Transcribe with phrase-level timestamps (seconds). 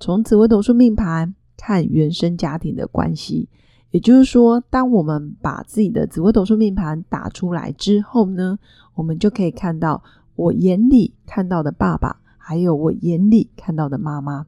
[0.00, 3.48] 从紫微斗数命盘看原生家庭的关系，
[3.90, 8.58] 也就是说，当我们把自己的紫微斗数命盘打出来之后呢，
[8.94, 10.02] 我们就可以看到
[10.36, 14.46] 我眼里看到的爸爸，还有我眼里看到的妈妈。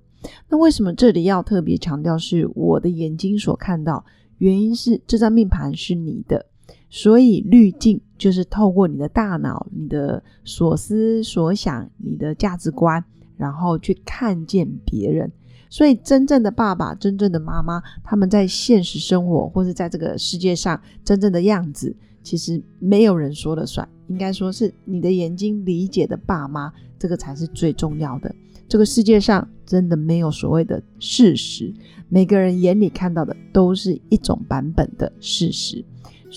[0.48, 4.04] 那为什么这里要特别强调是我的眼睛所看到？
[4.38, 6.44] 原因是这张命盘是你的，
[6.90, 13.02] 所以滤镜就是透过你的大脑、你的所思所想、你的价值观。
[13.36, 15.30] 然后去看见别人，
[15.68, 23.88] 所以真正的爸爸、真正的妈妈，他们在现实生活或是在这个世界上真正的样子，其实没有人说了算。
[24.08, 28.34] 应该说是你的眼睛理解的爸妈，这个才是最重要的。
[28.68, 31.72] 这个世界上真的没有所谓的事实，
[32.08, 35.84] 每个人眼里看到的都是一种版本的事实。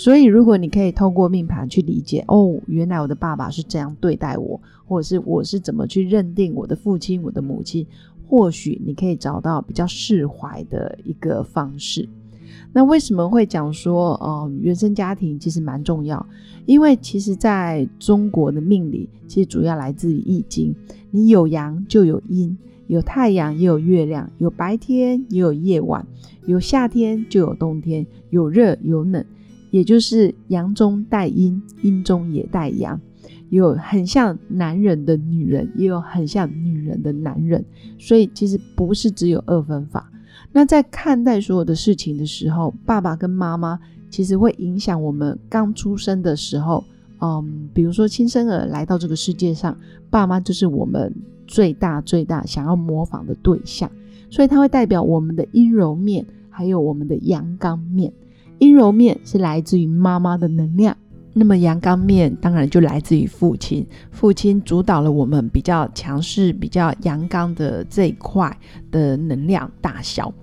[0.01, 7.85] 所以，如果你可以透过命盘去理解，哦，原来我的爸爸是这样对待我，或者是我是怎么去认定我的父亲、我的母亲，
[8.25, 12.07] 或许你可以找到比较释怀的一个方式。
[12.71, 16.25] 那为什么会讲说，呃，原生家庭其实蛮重要？
[16.65, 20.73] 因为其实在中国的命理，其实主要来自于易经。
[21.11, 26.07] 你有阳就有阴，有太阳也有月亮，有白天也有夜晚，
[26.45, 29.25] 有夏天就有冬天，有热有冷。
[29.71, 32.99] 也就是阳中带阴，阴中也带阳，
[33.49, 37.63] 有很像男人的女人，也有很像女人的男人，
[37.97, 40.11] 所以其实不是只有二分法。
[40.51, 46.83] 那在看待所有的事情的时候，爸爸跟妈妈其实会影响我们刚出生的时候，
[47.21, 49.77] 嗯，比如说亲生儿来到这个世界上，
[50.09, 51.13] 爸妈就是我们
[51.45, 53.91] 最大最大想要模仿的对象，
[54.31, 58.11] 所以它会代表我们的阴柔面，还有我们的阳刚面。
[58.59, 60.95] 阴柔面是来自于妈妈的能量，
[61.33, 63.85] 那么阳刚面当然就来自于父亲。
[64.11, 68.55] 父亲主导了我们比较强势、比较阳刚的这一块
[68.91, 70.33] 的能量大小。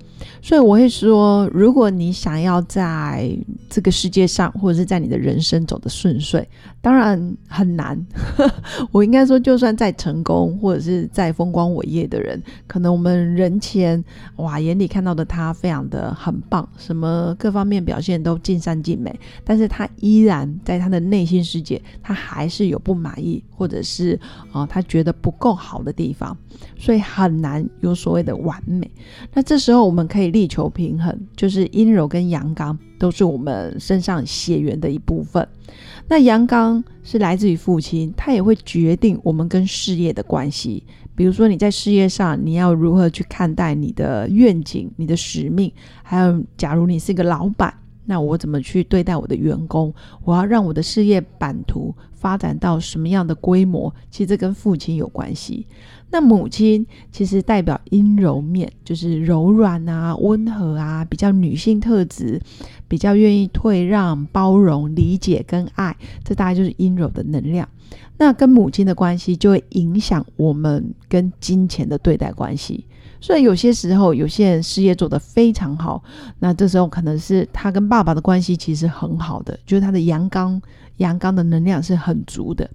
[0.41, 3.31] 所以我会说，如果你想要在
[3.69, 6.49] 这个世界上，或者是在你的人生走得顺遂，
[6.86, 8.00] 当然很难。
[8.92, 14.02] 我应该说，就算再成功，或者是再风光伟业的人，可能我们人前
[14.36, 24.19] 哇眼里看到的他非常的很棒，什么各方面表现都尽善尽美，但是他依然在他的内心世界，他还是有不满意，或者是
[24.52, 26.36] 啊他觉得不够好的地方，
[26.78, 28.88] 所以很难有所谓的完美。
[29.34, 30.06] 那这时候我们。
[30.06, 35.44] 可以力求平衡，就是阴柔跟阳刚都是我们身上血缘的一部分。
[36.09, 40.84] 那阳刚是来自于父亲，他也会决定我们跟事业的关系。
[41.17, 45.72] 比如说你在事业上，你要如何去看待你的愿景、你的使命，
[46.03, 47.72] 还有假如你是一个老板。
[48.06, 49.93] 那我怎么去对待我的员工？
[50.25, 53.93] 我要让我的事业版图发展到什么样的规模？
[54.11, 55.67] 其实这跟父亲有关系。
[56.09, 62.41] 那母亲其实代表阴柔面，就是柔软啊、温和啊，比较女性特质，
[62.87, 67.69] 比较愿意退让、包容、理解跟爱，这大概就是阴柔的能量。
[68.19, 72.87] 那跟母亲的关系就会影响我们跟金钱的对待关系。
[73.21, 76.03] 所以有些时候，有些人事业做得非常好，
[76.38, 80.60] 那这时候可能是他跟爸爸的关系其实很好的，就是他的阳刚。
[80.98, 82.68] 阳刚的能量是很足的，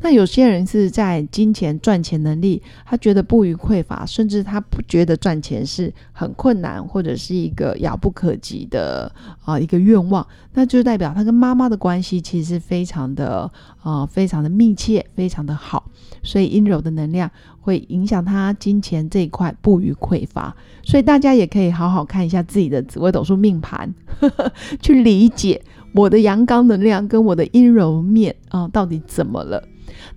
[0.00, 9.12] 那有些人是在金钱赚钱能力，他觉得不予匮乏，甚至他不觉得赚钱是很困难或者是一个遥不可及的
[9.44, 13.50] 啊一个愿望，那就代表他跟妈妈的关系其实非常的
[13.82, 15.90] 啊非常的密切，非常的好，
[16.22, 23.94] 所以阴柔的能量会影响他金钱这一块不予匮乏，所以大家也可以好好看一下自己的紫微斗数命盘，
[24.82, 25.62] 去理解。
[25.94, 29.62] 我的阳刚能量跟我的阴柔面啊，到底怎么了？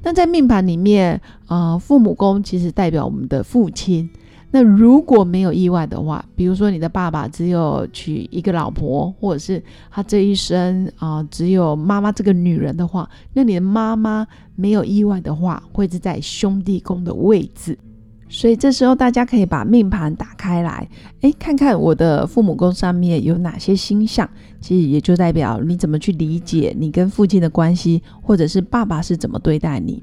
[0.03, 4.09] 那在命盘里面，呃，父母宫其实代表我们的父亲。
[4.51, 17.75] 那如果没有意外的话，比如说你的爸爸只有娶一个老婆，或者是他这一生啊只有妈妈这个女人的话，那你的妈妈没有意外的话，会是在兄弟宫的位置。
[18.33, 20.89] 所以这时候大家可以把命盘打开来，
[21.21, 24.27] 诶，看看我的父母宫上面有哪些星象，
[24.59, 30.01] 其实也就代表你怎么去理解你跟父亲的关系，或者是爸爸是怎么对待你。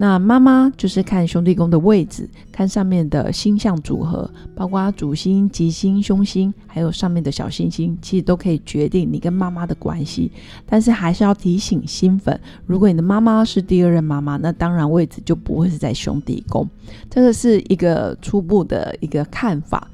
[0.00, 10.32] 那妈妈就是看兄弟宫的位置，看上面的星象组合，包括主星、吉星、凶星，还有上面的小星星，其实都可以决定你跟妈妈的关系。
[10.64, 16.66] 但是还是要提醒新粉，如果你的妈妈是第二任妈妈，那当然位置就不会是在兄弟宫。
[17.10, 19.86] 这个是一个初步的一个看法，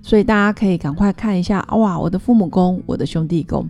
[0.00, 3.68] 所以大家可以赶快看一下哇，我的父母宫，我的兄弟宫。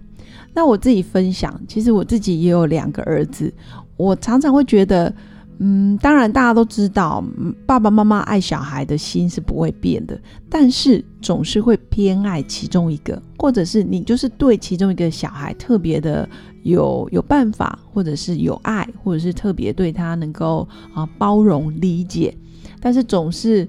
[0.55, 3.53] 那我自己分享，其实我自己也有两个儿子，
[3.97, 5.13] 我常常会觉得。
[5.63, 7.23] 嗯，当然，大家都知道，
[7.67, 10.19] 爸爸妈妈爱小孩的心是不会变的，
[10.49, 16.27] 但是总是会偏爱其中一个，或者是你就是对其中一个小孩特别的
[16.63, 22.35] 有有办法，或者是有爱，或者是特别对他能够啊包容理解，
[22.81, 23.69] 但是总是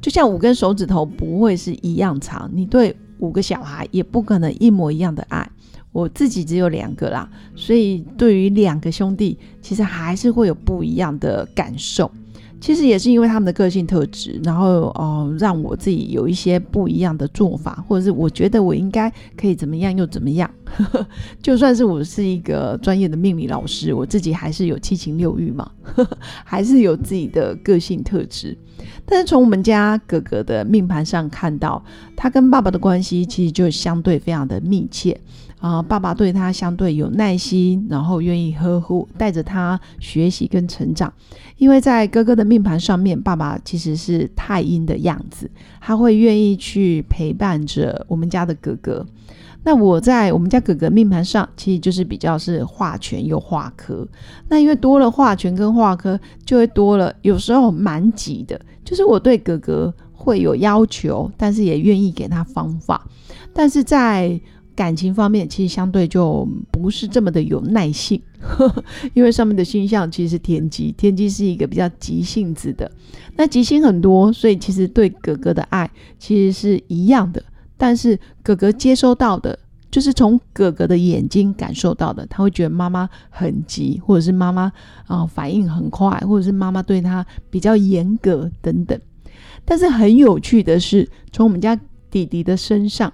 [0.00, 5.50] 就像五根手指头不会是一样长，你对五个小孩也不可能一模一样的爱。
[5.92, 12.10] 我自己只有两个啦，所以对于两个兄弟，其实还是会有不一样的感受。
[12.60, 20.48] 其实也是因为他们的个性特质，然后哦，让我自己有一些不一样的做法，或者是我觉得我应该可以怎么样又怎么样。
[21.42, 25.68] 就算是我是一个专业的命理老师，我自己还是有七情六欲嘛，
[26.46, 28.56] 还是有自己的个性特质。
[29.04, 31.84] 但是从我们家哥哥的命盘上看到，
[32.14, 35.20] 他跟爸爸的关系其实就相对非常的密切。
[35.62, 41.10] 啊，爸爸对他相对有耐心，然后愿意呵护，带着他学习跟成长。
[41.56, 45.48] 因为在哥哥的命盘上面，爸爸其实是太阴的样子，
[45.80, 49.06] 他会愿意去陪伴着我们家的哥哥。
[49.62, 54.04] 那我在我们家哥哥命盘上，其实就是比较是化权又化科。
[54.48, 63.06] 那因为多了化权跟化科，就会多了有时候蛮急的，就是我对哥哥会有要求，但是也愿意给他方法，
[63.52, 64.40] 但是在
[64.74, 68.20] 感情方面，其实相对就不是这么的有耐性，
[69.14, 72.90] 因为上面的星象其实是天机，天机是一个比较急性子的，
[73.36, 77.42] 那急性很多，所以其实对哥哥的爱其实是一样的，
[77.76, 79.58] 但是哥哥接收到的，
[79.90, 84.72] 就是从哥哥的眼睛感受到的，他会觉得妈妈很急，或者是妈妈
[85.06, 88.98] 啊反应很快，或者是妈妈对他比较严格等等。
[89.64, 91.78] 但是很有趣的是，从我们家
[92.10, 93.12] 弟弟的身上。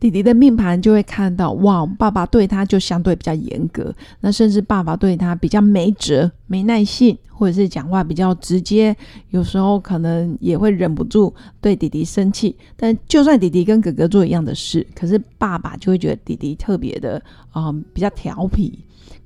[0.00, 8.96] 弟弟的命盘就会看到，哇，爸爸对他就相对比较严格，那甚至爸爸对他比较没辙、没耐性，或者是讲话比较直接，
[9.30, 12.56] 有时候可能也会忍不住对弟弟生气。
[12.76, 17.20] 但就算弟弟跟哥哥做一样的事，可是爸爸就会觉得弟弟特别的，
[17.54, 18.78] 嗯，比较调皮。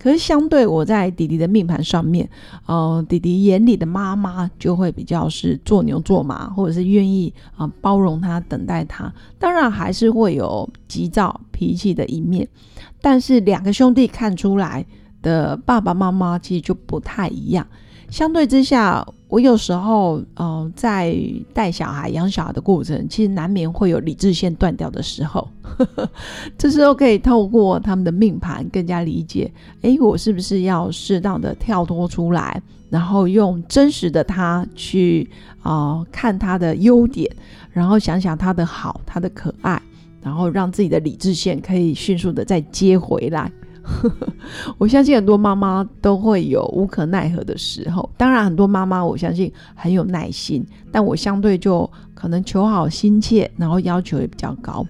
[0.03, 2.29] 可是相对我在弟弟的命盘上面，
[2.67, 9.13] 呃，弟弟眼里的妈妈就会比较是做牛做马，或者是愿意啊包容他、等待他。
[9.39, 12.49] 当然还是会有急躁脾气的一面，
[13.01, 14.85] 但是两个兄弟看出来
[15.23, 17.65] 的爸爸妈妈其实就不太一样。
[18.13, 21.17] 相对之下，我有时候，呃，在
[21.55, 25.49] 带小孩、养小孩的过程，其实难免会有理智线断掉的时候。
[26.59, 29.51] 这时候可以透过他们的命盘更加理解，
[29.81, 32.61] 诶，我是不是要适当的跳脱出来，
[32.91, 35.27] 然后用真实的他去
[35.63, 37.35] 啊看他的优点，
[37.71, 39.81] 然后想想他的好、他的可爱，
[40.21, 43.51] 然后让自己的理智线可以迅速的再接回来。
[44.79, 54.87] 我相信很多妈妈都会有无可奈何的时候，当然很多妈妈我相信很有耐心，但我相对就可能求好心切，然后要求也比较高。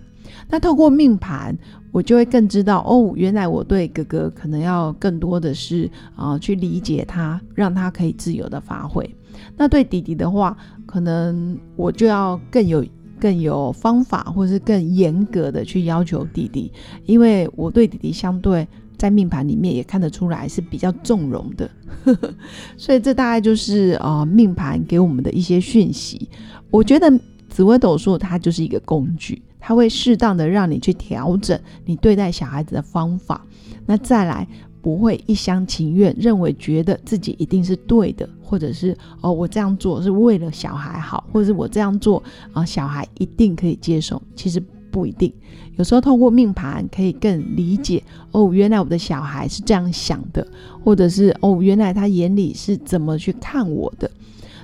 [0.49, 1.57] 那透过命盘，
[1.91, 9.09] 我就会更知道哦，原来我对哥哥可能要更多的是啊去理解他，让他可以自由的发挥。
[9.57, 10.57] 那对弟弟的话，
[10.87, 12.85] 可能我就要更有。
[13.23, 16.73] 更有方法，或是更严格的去要求弟弟，
[17.07, 18.67] 因为我对弟弟相对
[18.99, 21.71] 在命盘里面也看得出来是比较纵容的，
[22.77, 26.29] 所以这大概就是呃命盘给我们的一些讯息。
[26.69, 27.09] 我觉得
[27.49, 33.47] 紫微斗数它就是一个工具，它会适当的让你去调整你对待小孩子的方法。
[33.87, 34.49] 那再来。
[34.83, 42.23] 不会一厢情愿认为觉得自己一定是对的，或者是哦，我这样做是为了小孩好，或者是我这样做
[42.53, 44.21] 啊，小孩一定可以接受。
[44.35, 44.61] 其实
[44.91, 45.33] 不一定，
[45.77, 50.47] 有时候透过命盘可以更理解哦，原来我的小孩是这样想的，
[50.85, 54.11] 或者是哦，原来他眼里是怎么去看我的。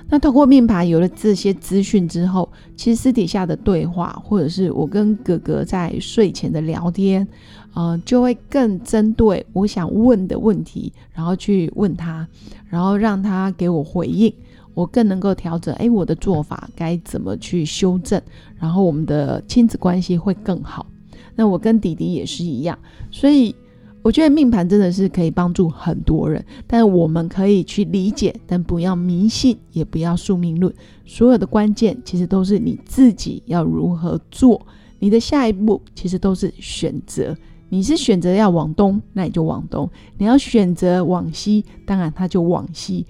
[0.09, 7.27] 那透过命盘有了这些资讯之后，其实私底下的对话，或者是我跟哥哥在睡前的聊天。
[7.75, 12.27] 嗯，就会更针对我想问的问题，然后去问他，
[12.67, 14.33] 然后让他给我回应，
[14.73, 15.73] 我更能够调整。
[15.75, 18.19] 哎，我的做法该怎么去修正？
[18.57, 20.87] 然后我们的亲子关系会更好。
[21.35, 22.77] 那我跟弟弟也是一样，
[23.11, 23.55] 所以
[24.01, 30.73] 我觉得命盘真的是可以帮助很多人，但我们可以去理解，但不要迷信，也不要宿命论。
[31.05, 34.65] 所有的关键其实都是你自己要如何做，
[34.99, 37.35] 你的下一步其实都是选择。
[37.67, 39.85] 你是选择要往东，那你就往东；
[40.17, 43.05] 你要选择往西，当然他就往西。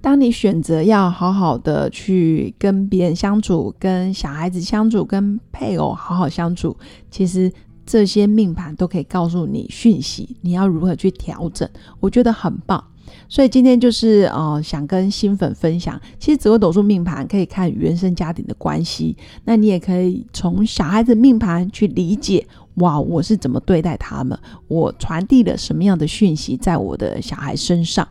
[0.00, 6.76] 当你选择要好好的去跟别人相处，跟小孩子相处，跟配偶好好相处，
[7.08, 7.50] 其实。
[7.86, 11.68] 这些命盘都可以告诉你讯息，你要如何去调整，
[12.00, 12.82] 我觉得很棒。
[13.28, 24.38] 所以今天就是呃，想跟新粉分享，其实紫微斗数命盘可以看原生家庭的关系，那你也可以从小孩子命盘去理解，哇，我是怎么对待他们，
[24.68, 28.06] 我传递了什么样的讯息在我的小孩身上。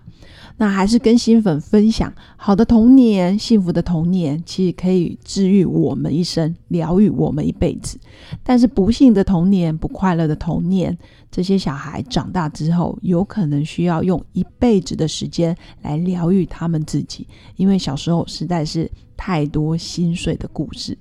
[0.58, 8.00] 那还是跟新粉分享，好的童年，幸福的童年，其实可以治愈我们一生，疗愈我们一辈子。
[8.44, 10.96] 但是不幸的童年，不快乐的童年，
[11.32, 20.98] 这些小孩长大之后，有可能需要用一辈子的时间来疗愈他们自己，因为小时候实在是太多心碎的故事。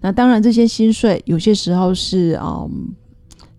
[0.00, 2.94] 那当然，这些心碎有些时候是嗯。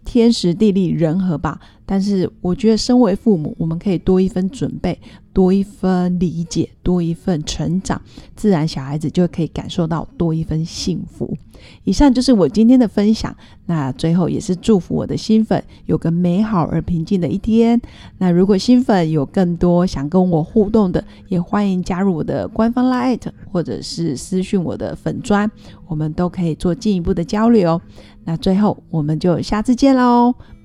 [0.10, 5.00] 天时地利人和吧，但是我觉得身为父母，我们可以多一分准备，
[5.32, 8.00] 多一分理解，多一份成长，
[8.36, 11.36] 自然小孩子就可以感受到多一份幸福。
[11.86, 17.82] 以上就是我今天的分享，那最后也是祝福我的新粉有个美好而平静的一天。
[18.18, 25.50] 那如果新粉有更多想跟我互动的，也欢迎加入我的官方 Line 或者是私讯我的粉砖，
[25.88, 27.82] 我们都可以做进一步的交流。
[28.26, 30.36] 那最后，我们就下次见喽，